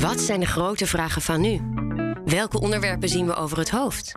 [0.00, 1.60] Wat zijn de grote vragen van nu?
[2.24, 4.12] Welke onderwerpen zien we over het hoofd?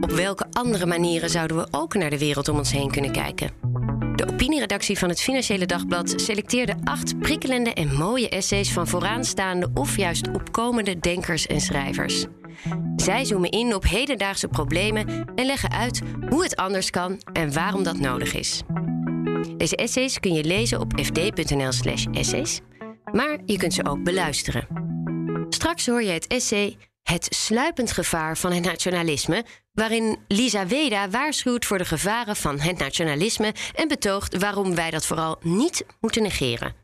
[0.00, 3.50] Op welke andere manieren zouden we ook naar de wereld om ons heen kunnen kijken?
[4.16, 9.96] De opinieredactie van het Financiële Dagblad selecteerde acht prikkelende en mooie essays van vooraanstaande of
[9.96, 12.24] juist opkomende denkers en schrijvers.
[12.96, 17.82] Zij zoomen in op hedendaagse problemen en leggen uit hoe het anders kan en waarom
[17.82, 18.62] dat nodig is.
[19.56, 22.60] Deze essays kun je lezen op fd.nl/slash essays,
[23.12, 24.82] maar je kunt ze ook beluisteren.
[25.62, 31.64] Straks hoor je het essay Het sluipend gevaar van het nationalisme, waarin Lisa Weda waarschuwt
[31.64, 36.74] voor de gevaren van het nationalisme en betoogt waarom wij dat vooral niet moeten negeren.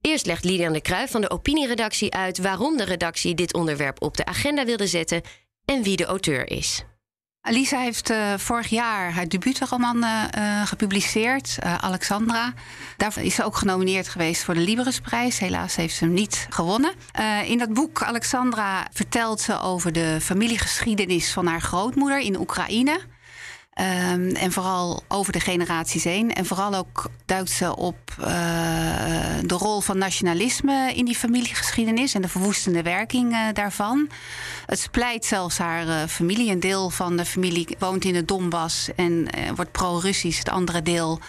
[0.00, 4.16] Eerst legt Lilian de Kruijf van de opinieredactie uit waarom de redactie dit onderwerp op
[4.16, 5.22] de agenda wilde zetten
[5.64, 6.84] en wie de auteur is.
[7.50, 12.52] Lisa heeft uh, vorig jaar haar debuutroman uh, gepubliceerd, uh, Alexandra.
[12.96, 15.38] Daarvoor is ze ook genomineerd geweest voor de Librisprijs.
[15.38, 16.92] Helaas heeft ze hem niet gewonnen.
[17.44, 23.00] in dat boek Alexandra vertelt ze over de familiegeschiedenis van haar grootmoeder in Oekraïne.
[23.80, 26.34] Um, en vooral over de generaties heen.
[26.34, 28.26] En vooral ook duikt ze op uh,
[29.42, 34.08] de rol van nationalisme in die familiegeschiedenis en de verwoestende werking uh, daarvan.
[34.66, 36.50] Het splijt zelfs haar uh, familie.
[36.50, 40.38] Een deel van de familie woont in de Donbass en wordt pro-Russisch.
[40.38, 41.20] Het andere deel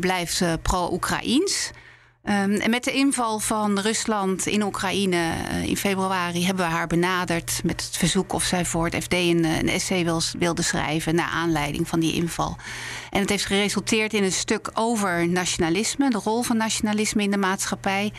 [0.00, 1.70] blijft pro-Oekraïens.
[2.28, 6.86] Um, en met de inval van Rusland in Oekraïne uh, in februari hebben we haar
[6.86, 11.14] benaderd met het verzoek of zij voor het FD een, een essay wil, wilde schrijven
[11.14, 12.56] naar aanleiding van die inval.
[13.10, 17.36] En het heeft geresulteerd in een stuk over nationalisme, de rol van nationalisme in de
[17.36, 18.12] maatschappij.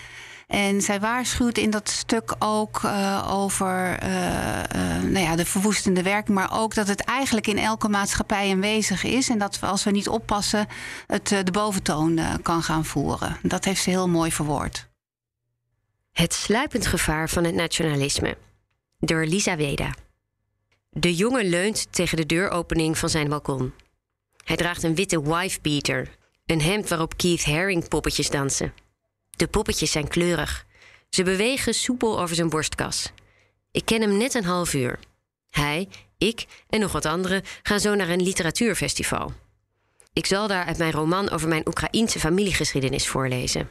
[0.49, 6.03] En zij waarschuwt in dat stuk ook uh, over uh, uh, nou ja, de verwoestende
[6.03, 9.29] werking, maar ook dat het eigenlijk in elke maatschappij aanwezig is.
[9.29, 10.67] En dat als we niet oppassen,
[11.07, 13.37] het de boventoon kan gaan voeren.
[13.41, 14.87] Dat heeft ze heel mooi verwoord.
[16.11, 18.37] Het sluipend gevaar van het nationalisme.
[18.99, 19.93] Door Lisa Weda.
[20.89, 23.73] De jongen leunt tegen de deuropening van zijn balkon.
[24.43, 26.15] Hij draagt een witte wifebeater,
[26.45, 28.73] een hemd waarop Keith Haring poppetjes dansen.
[29.39, 30.65] De poppetjes zijn kleurig.
[31.09, 33.11] Ze bewegen soepel over zijn borstkas.
[33.71, 34.99] Ik ken hem net een half uur.
[35.49, 39.33] Hij, ik en nog wat anderen gaan zo naar een literatuurfestival.
[40.13, 43.69] Ik zal daar uit mijn roman over mijn Oekraïense familiegeschiedenis voorlezen.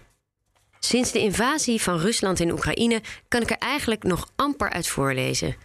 [0.79, 5.57] Sinds de invasie van Rusland in Oekraïne kan ik er eigenlijk nog amper uit voorlezen.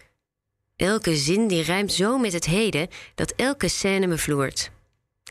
[0.76, 4.72] Elke zin die rijmt zo met het heden dat elke scène me vloert.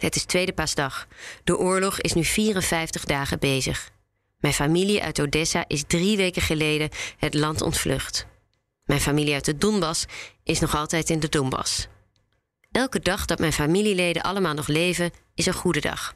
[0.01, 1.07] Het is tweede paasdag.
[1.45, 3.93] De oorlog is nu 54 dagen bezig.
[4.43, 8.27] Mijn familie uit Odessa is drie weken geleden het land ontvlucht.
[8.85, 10.07] Mijn familie uit de Donbass
[10.43, 11.87] is nog altijd in de Donbass.
[12.73, 16.15] Elke dag dat mijn familieleden allemaal nog leven, is een goede dag.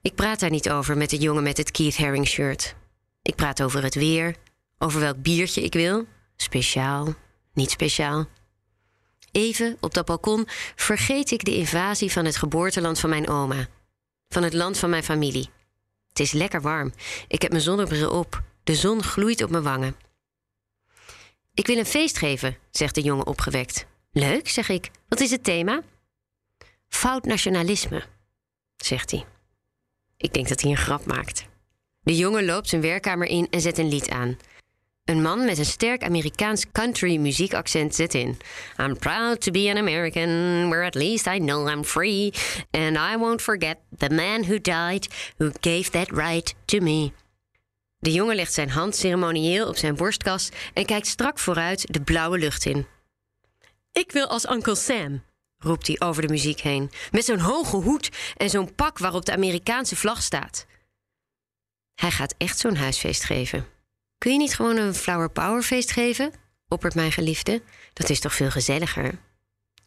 [0.00, 2.74] Ik praat daar niet over met de jongen met het Keith Haring shirt.
[3.22, 4.36] Ik praat over het weer,
[4.78, 7.14] over welk biertje ik wil, speciaal,
[7.52, 8.26] niet speciaal.
[9.30, 13.68] Even op dat balkon vergeet ik de invasie van het geboorteland van mijn oma,
[14.28, 15.50] van het land van mijn familie.
[16.12, 16.92] Het is lekker warm.
[17.28, 18.42] Ik heb mijn zonnebril op.
[18.64, 19.96] De zon gloeit op mijn wangen.
[21.54, 23.86] Ik wil een feest geven, zegt de jongen opgewekt.
[24.10, 24.90] Leuk, zeg ik.
[25.08, 25.82] Wat is het thema?
[26.88, 28.02] Fout nationalisme,
[28.76, 29.24] zegt hij.
[30.16, 31.46] Ik denk dat hij een grap maakt.
[32.00, 34.36] De jongen loopt zijn werkkamer in en zet een lied aan.
[35.04, 38.38] Een man met een sterk Amerikaans country muziekaccent zit in.
[38.78, 40.28] I'm proud to be an American,
[40.68, 42.32] where at least I know I'm free.
[42.70, 47.12] And I won't forget the man who died, who gave that right to me.
[47.98, 52.38] De jongen legt zijn hand ceremonieel op zijn borstkas en kijkt strak vooruit de blauwe
[52.38, 52.86] lucht in.
[53.92, 55.24] Ik wil als Uncle Sam,
[55.58, 59.32] roept hij over de muziek heen, met zo'n hoge hoed en zo'n pak waarop de
[59.32, 60.66] Amerikaanse vlag staat.
[61.94, 63.71] Hij gaat echt zo'n huisfeest geven.
[64.22, 66.32] Kun je niet gewoon een Flower Power feest geven?
[66.68, 67.62] oppert mijn geliefde.
[67.92, 69.18] Dat is toch veel gezelliger?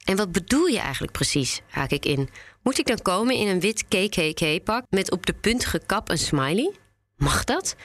[0.04, 1.62] En wat bedoel je eigenlijk precies?
[1.70, 2.30] haak ik in.
[2.64, 6.74] Moet ik dan komen in een wit KKK-pak met op de puntige kap een smiley?
[7.18, 7.76] Mag dat?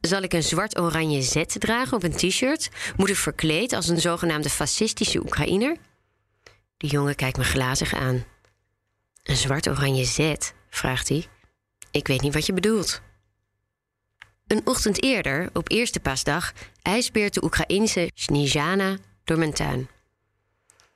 [0.00, 2.68] Zal ik een zwart-oranje Z dragen op een t-shirt?
[2.96, 5.76] Moet ik verkleed als een zogenaamde fascistische Oekraïner?
[6.76, 8.24] De jongen kijkt me glazig aan.
[9.22, 10.34] Een zwart-oranje Z?
[10.70, 11.26] vraagt hij.
[11.90, 13.02] Ik weet niet wat je bedoelt.
[14.52, 16.52] Een ochtend eerder, op eerste paasdag,
[16.82, 19.88] ijsbeert de Oekraïense Snizana door mijn tuin.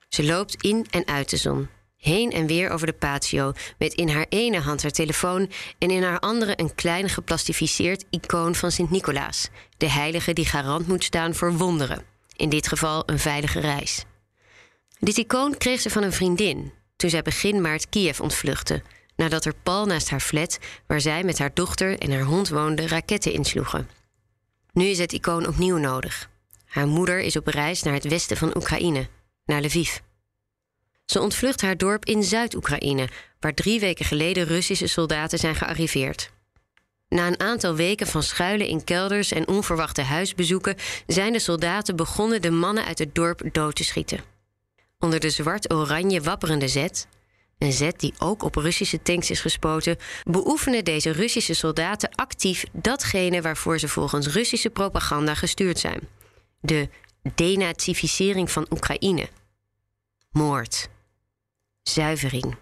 [0.08, 4.08] Ze loopt in en uit de zon, heen en weer over de patio, met in
[4.08, 9.49] haar ene hand haar telefoon en in haar andere een klein geplastificeerd icoon van Sint-Nicolaas,
[9.76, 12.05] de heilige die garant moet staan voor wonderen,
[12.37, 14.05] in dit geval een veilige reis.
[14.99, 18.82] Dit icoon kreeg ze van een vriendin toen zij begin maart Kiev ontvluchtte
[19.16, 22.86] nadat er pal naast haar flat, waar zij met haar dochter en haar hond woonde,
[22.86, 23.88] raketten insloegen.
[24.72, 26.30] Nu is het icoon opnieuw nodig.
[26.64, 29.08] Haar moeder is op reis naar het westen van Oekraïne,
[29.44, 29.98] naar Lviv.
[31.04, 33.08] Ze ontvlucht haar dorp in Zuid-Oekraïne,
[33.40, 36.30] waar drie weken geleden Russische soldaten zijn gearriveerd.
[37.08, 40.76] Na een aantal weken van schuilen in kelders en onverwachte huisbezoeken
[41.06, 44.20] zijn de soldaten begonnen de mannen uit het dorp dood te schieten.
[44.98, 47.06] Onder de zwart-oranje wapperende zet,
[47.58, 53.43] een zet die ook op Russische tanks is gespoten, beoefenen deze Russische soldaten actief datgene
[53.43, 56.08] waarvoor ze volgens Russische propaganda gestuurd zijn:
[56.61, 56.88] de
[57.35, 59.29] denazificering van Oekraïne.
[60.31, 60.88] Moord.
[61.82, 62.56] Zuivering.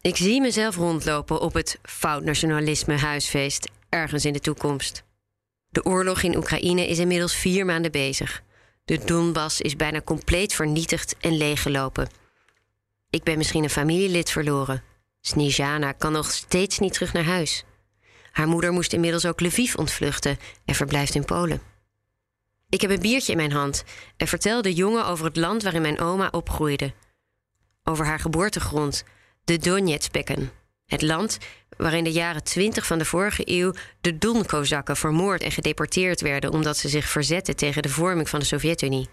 [0.00, 5.02] Ik zie mezelf rondlopen op het fout nationalisme huisfeest ergens in de toekomst.
[5.70, 8.42] De oorlog in Oekraïne is inmiddels vier maanden bezig.
[8.84, 12.08] De Donbass is bijna compleet vernietigd en leeggelopen.
[13.10, 14.82] Ik ben misschien een familielid verloren.
[15.20, 17.64] Snijana kan nog steeds niet terug naar huis.
[18.32, 21.60] Haar moeder moest inmiddels ook Lviv ontvluchten en verblijft in Polen.
[22.68, 23.84] Ik heb een biertje in mijn hand
[24.16, 26.92] en vertel de jongen over het land waarin mijn oma opgroeide.
[27.84, 29.04] Over haar geboortegrond,
[29.44, 30.50] de Donetsbekken.
[30.86, 31.38] Het land
[31.76, 36.76] waarin de jaren 20 van de vorige eeuw de Don-Kozakken vermoord en gedeporteerd werden omdat
[36.76, 39.08] ze zich verzetten tegen de vorming van de Sovjet-Unie.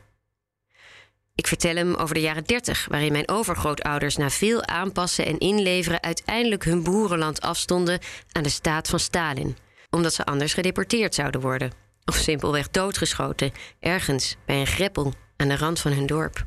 [1.36, 6.04] Ik vertel hem over de jaren 30, waarin mijn overgrootouders na veel aanpassen en inleveren
[6.04, 8.00] uiteindelijk hun boerenland afstonden
[8.32, 9.58] aan de staat van Stalin,
[9.90, 11.72] omdat ze anders gedeporteerd zouden worden.
[12.06, 16.46] Of simpelweg doodgeschoten, ergens bij een greppel aan de rand van hun dorp.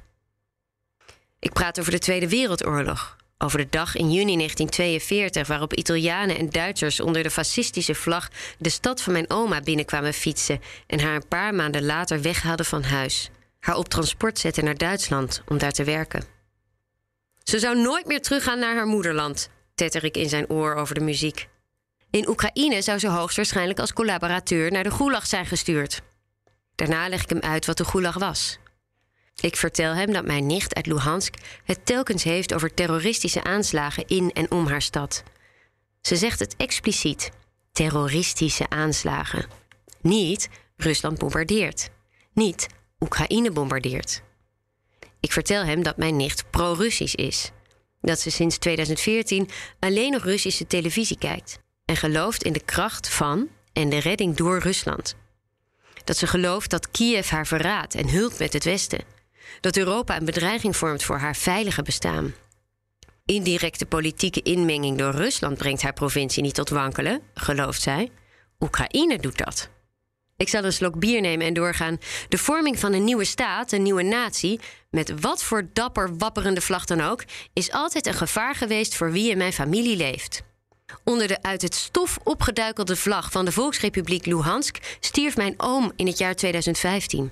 [1.38, 6.50] Ik praat over de Tweede Wereldoorlog, over de dag in juni 1942 waarop Italianen en
[6.50, 11.29] Duitsers onder de fascistische vlag de stad van mijn oma binnenkwamen fietsen en haar een
[11.29, 13.31] paar maanden later weghaalden van huis.
[13.58, 16.25] Haar op transport zetten naar Duitsland om daar te werken.
[17.43, 21.00] Ze zou nooit meer teruggaan naar haar moederland, tetter ik in zijn oor over de
[21.00, 21.49] muziek.
[22.10, 26.00] In Oekraïne zou ze hoogstwaarschijnlijk als collaborateur naar de Gulag zijn gestuurd.
[26.75, 28.58] Daarna leg ik hem uit wat de Gulag was.
[29.40, 31.34] Ik vertel hem dat mijn nicht uit Luhansk
[31.64, 35.22] het telkens heeft over terroristische aanslagen in en om haar stad.
[36.00, 37.31] Ze zegt het expliciet:
[37.72, 39.46] terroristische aanslagen.
[40.00, 41.90] Niet Rusland bombardeert.
[42.32, 42.66] Niet
[43.00, 44.22] Oekraïne bombardeert.
[45.20, 47.50] Ik vertel hem dat mijn nicht pro-Russisch is.
[48.00, 49.48] Dat ze sinds 2014
[49.78, 54.58] alleen nog Russische televisie kijkt en gelooft in de kracht van en de redding door
[54.58, 55.14] Rusland.
[56.04, 59.04] Dat ze gelooft dat Kiev haar verraadt en hult met het Westen
[59.60, 62.34] dat Europa een bedreiging vormt voor haar veilige bestaan.
[63.24, 68.10] Indirecte politieke inmenging door Rusland brengt haar provincie niet tot wankelen, gelooft zij.
[68.60, 69.70] Oekraïne doet dat.
[70.38, 71.99] Ik zal een slok bier nemen en doorgaan.
[72.29, 76.85] De vorming van een nieuwe staat, een nieuwe natie, met wat voor dapper wapperende vlag
[76.85, 80.43] dan ook, is altijd een gevaar geweest voor wie in mijn familie leeft.
[81.05, 86.06] Onder de uit het stof opgeduikelde vlag van de Volksrepubliek Luhansk stierf mijn oom in
[86.06, 87.31] het jaar 2015.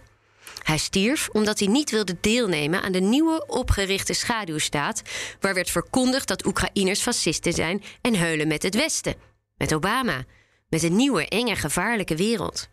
[0.63, 5.03] Hij stierf omdat hij niet wilde deelnemen aan de nieuwe opgerichte schaduwstaat,
[5.41, 9.15] waar werd verkondigd dat Oekraïners fascisten zijn en heulen met het Westen,
[9.57, 10.25] met Obama,
[10.69, 12.69] met een nieuwe, enge, gevaarlijke wereld.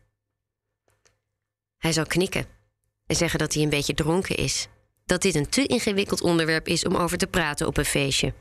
[1.84, 2.46] Hij zal knikken
[3.06, 4.68] en zeggen dat hij een beetje dronken is,
[5.06, 8.34] dat dit een te ingewikkeld onderwerp is om over te praten op een feestje.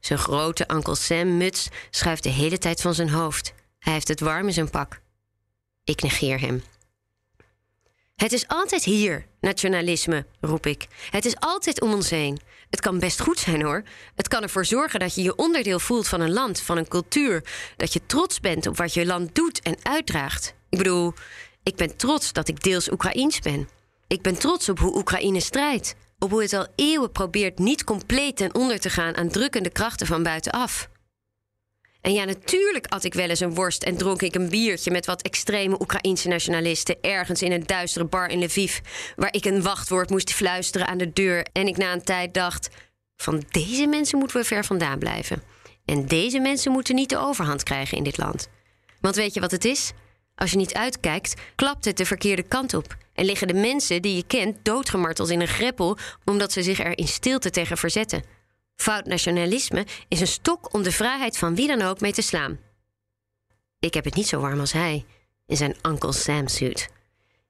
[0.00, 3.54] Zijn grote Uncle Sam muts schuift de hele tijd van zijn hoofd.
[3.78, 5.00] Hij heeft het warm in zijn pak.
[5.84, 6.62] Ik negeer hem.
[8.16, 10.86] Het is altijd hier, nationalisme, roep ik.
[11.10, 12.40] Het is altijd om ons heen.
[12.70, 13.82] Het kan best goed zijn hoor.
[14.14, 17.44] Het kan ervoor zorgen dat je je onderdeel voelt van een land, van een cultuur.
[17.76, 20.54] Dat je trots bent op wat je land doet en uitdraagt.
[20.68, 21.14] Ik bedoel,
[21.62, 23.68] ik ben trots dat ik deels Oekraïens ben.
[24.06, 25.94] Ik ben trots op hoe Oekraïne strijdt.
[26.18, 30.06] Op hoe het al eeuwen probeert niet compleet ten onder te gaan aan drukkende krachten
[30.06, 30.90] van buitenaf.
[32.00, 35.06] En ja, natuurlijk at ik wel eens een worst en dronk ik een biertje met
[35.06, 38.78] wat extreme Oekraïense nationalisten ergens in een duistere bar in Lviv,
[39.16, 42.68] waar ik een wachtwoord moest fluisteren aan de deur en ik na een tijd dacht:
[43.16, 45.42] van deze mensen moeten we ver vandaan blijven.
[45.84, 48.48] En deze mensen moeten niet de overhand krijgen in dit land.
[49.00, 49.92] Want weet je wat het is?
[50.34, 52.96] Als je niet uitkijkt, klapt het de verkeerde kant op.
[53.12, 56.98] En liggen de mensen die je kent doodgemarteld in een greppel omdat ze zich er
[56.98, 58.24] in stilte tegen verzetten.
[58.76, 62.58] Fout nationalisme is een stok om de vrijheid van wie dan ook mee te slaan.
[63.78, 65.04] Ik heb het niet zo warm als hij,
[65.46, 66.88] in zijn Uncle Sam suit.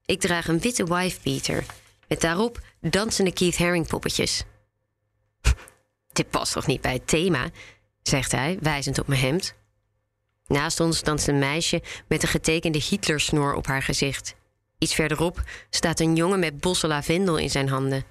[0.07, 1.65] Ik draag een witte wifebeater,
[2.09, 4.45] met daarop dansende Keith Haring poppetjes.
[6.13, 7.51] Dit past toch niet bij het thema,
[8.03, 9.55] zegt hij, wijzend op mijn hemd.
[10.53, 14.35] Naast ons danst een meisje met een getekende Hitlersnor op haar gezicht.
[14.79, 18.05] Iets verderop staat een jongen met bossen lavendel in zijn handen.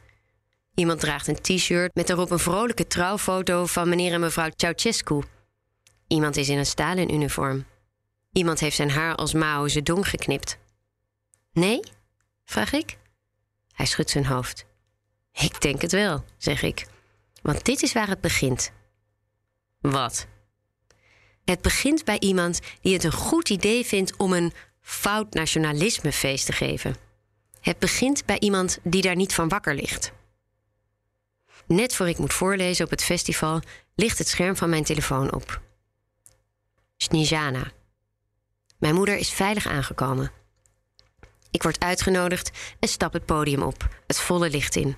[0.76, 5.22] Iemand draagt een t-shirt met daarop een vrolijke trouwfoto van meneer en mevrouw Ceausescu.
[6.08, 7.66] Iemand is in een Stalin-uniform.
[8.32, 10.58] Iemand heeft zijn haar als Mao Zedong geknipt.
[11.54, 11.80] Nee?
[12.46, 12.98] vraag ik.
[13.72, 14.66] Hij schudt zijn hoofd.
[15.32, 16.86] Ik denk het wel, zeg ik.
[17.42, 18.72] Want dit is waar het begint.
[19.82, 20.28] Wat?
[21.46, 26.54] Het begint bij iemand die het een goed idee vindt om een fout nationalismefeest te
[26.54, 26.96] geven.
[27.62, 30.12] Het begint bij iemand die daar niet van wakker ligt.
[31.68, 33.62] Net voor ik moet voorlezen op het festival
[33.96, 35.62] ligt het scherm van mijn telefoon op.
[36.98, 37.72] Snijana.
[38.78, 40.32] Mijn moeder is veilig aangekomen.
[41.52, 44.96] Ik word uitgenodigd en stap het podium op, het volle licht in.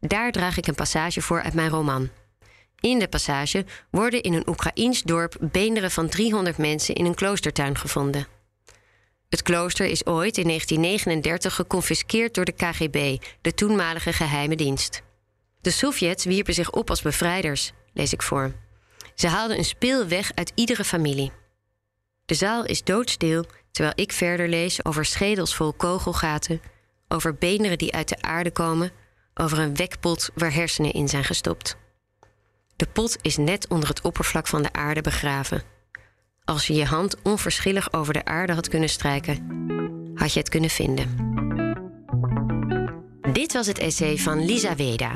[0.00, 2.10] Daar draag ik een passage voor uit mijn roman.
[2.82, 7.78] In de passage worden in een Oekraïns dorp beenderen van 300 mensen in een kloostertuin
[7.78, 8.26] gevonden.
[9.28, 15.02] Het klooster is ooit in 1939 geconfiskeerd door de KGB, de toenmalige geheime dienst.
[15.60, 18.52] De Sovjets wierpen zich op als bevrijders, lees ik voor.
[19.14, 21.32] Ze haalden een speel weg uit iedere familie.
[22.24, 26.60] De zaal is doodstil terwijl ik verder lees over schedels vol kogelgaten,
[27.08, 28.92] over beenderen die uit de aarde komen,
[29.34, 31.76] over een wekpot waar hersenen in zijn gestopt.
[32.82, 35.62] De pot is net onder het oppervlak van de aarde begraven.
[36.44, 39.46] Als je je hand onverschillig over de aarde had kunnen strijken,
[40.14, 41.16] had je het kunnen vinden.
[43.32, 45.12] Dit was het essay van Lisa Weda.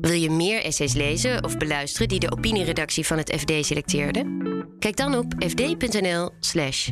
[0.00, 4.24] Wil je meer essays lezen of beluisteren die de opinieredactie van het FD selecteerde?
[4.78, 6.90] Kijk dan op fd.nl/essays.